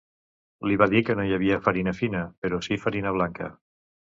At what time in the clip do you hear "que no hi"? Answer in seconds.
1.09-1.35